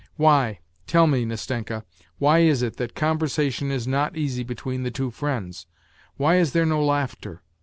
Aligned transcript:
Why, 0.15 0.61
tell 0.87 1.05
me, 1.05 1.25
Nastenka, 1.25 1.83
why 2.17 2.39
is 2.39 2.63
it 2.63 2.95
conversation 2.95 3.69
is 3.69 3.87
not 3.87 4.17
easy 4.17 4.41
between 4.41 4.81
the 4.81 4.89
two 4.89 5.11
friends? 5.11 5.67
Why 6.17 6.37
is 6.37 6.53
there 6.53 6.65
no 6.65 6.83
laughter 6.83 7.43